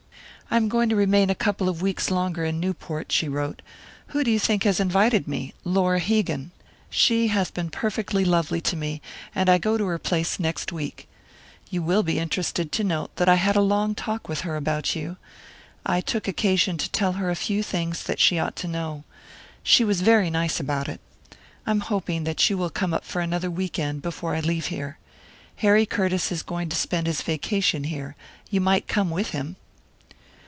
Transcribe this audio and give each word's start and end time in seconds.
"I 0.53 0.57
am 0.57 0.67
going 0.67 0.89
to 0.89 0.97
remain 0.97 1.29
a 1.29 1.33
couple 1.33 1.69
of 1.69 1.81
weeks 1.81 2.11
longer 2.11 2.43
in 2.43 2.59
Newport," 2.59 3.09
she 3.09 3.29
wrote. 3.29 3.61
"Who 4.07 4.21
do 4.21 4.29
you 4.29 4.37
think 4.37 4.63
has 4.65 4.81
invited 4.81 5.25
me 5.25 5.53
Laura 5.63 6.01
Hegan. 6.01 6.51
She 6.89 7.29
has 7.29 7.49
been 7.49 7.69
perfectly 7.69 8.25
lovely 8.25 8.59
to 8.59 8.75
me, 8.75 9.01
and 9.33 9.47
I 9.47 9.57
go 9.57 9.77
to 9.77 9.85
her 9.85 9.97
place 9.97 10.41
next 10.41 10.73
week. 10.73 11.07
You 11.69 11.81
will 11.81 12.03
be 12.03 12.19
interested 12.19 12.73
to 12.73 12.83
know 12.83 13.09
that 13.15 13.29
I 13.29 13.35
had 13.35 13.55
a 13.55 13.61
long 13.61 13.95
talk 13.95 14.27
with 14.27 14.41
her 14.41 14.57
about 14.57 14.93
you; 14.93 15.15
I 15.85 16.01
took 16.01 16.27
occasion 16.27 16.77
to 16.79 16.91
tell 16.91 17.13
her 17.13 17.29
a 17.29 17.35
few 17.47 17.63
things 17.63 18.03
that 18.03 18.19
she 18.19 18.37
ought 18.37 18.57
to 18.57 18.67
know. 18.67 19.05
She 19.63 19.85
was 19.85 20.01
very 20.01 20.29
nice 20.29 20.59
about 20.59 20.89
it. 20.89 20.99
I 21.65 21.71
am 21.71 21.79
hoping 21.79 22.25
that 22.25 22.49
you 22.49 22.57
will 22.57 22.69
come 22.69 22.93
up 22.93 23.05
for 23.05 23.21
another 23.21 23.49
week 23.49 23.79
end 23.79 24.01
before 24.01 24.35
I 24.35 24.41
leave 24.41 24.65
here. 24.65 24.97
Harry 25.63 25.85
Curtiss 25.85 26.29
is 26.29 26.43
going 26.43 26.67
to 26.67 26.75
spend 26.75 27.07
his 27.07 27.21
vacation 27.21 27.85
here; 27.85 28.17
you 28.49 28.59
might 28.59 28.89
come 28.89 29.09
with 29.11 29.29
him." 29.29 29.55